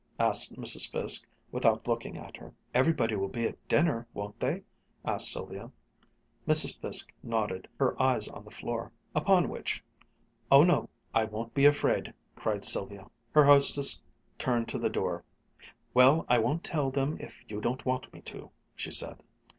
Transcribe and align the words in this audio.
asked 0.19 0.55
Mrs. 0.59 0.91
Fiske, 0.91 1.27
without 1.51 1.87
looking 1.87 2.17
at 2.17 2.35
her. 2.37 2.55
"Everybody 2.73 3.15
will 3.15 3.27
be 3.27 3.45
at 3.45 3.67
dinner, 3.67 4.07
won't 4.15 4.39
they?" 4.39 4.63
asked 5.05 5.31
Sylvia. 5.31 5.69
Mrs. 6.47 6.79
Fiske 6.81 7.13
nodded, 7.21 7.67
her 7.77 8.01
eyes 8.01 8.27
on 8.27 8.43
the 8.43 8.49
floor. 8.49 8.91
Upon 9.13 9.47
which, 9.47 9.83
"Oh 10.51 10.63
no, 10.63 10.89
I 11.13 11.25
won't 11.25 11.53
be 11.53 11.65
afraid!" 11.65 12.15
cried 12.35 12.65
Sylvia. 12.65 13.11
Her 13.33 13.43
hostess 13.45 14.01
turned 14.39 14.67
to 14.69 14.79
the 14.79 14.89
door. 14.89 15.23
"Well, 15.93 16.25
I 16.27 16.39
won't 16.39 16.63
tell 16.63 16.89
them 16.89 17.17
if 17.19 17.35
you 17.47 17.61
don't 17.61 17.85
want 17.85 18.11
me 18.11 18.21
to," 18.21 18.49
she 18.75 18.89
said. 18.89 19.21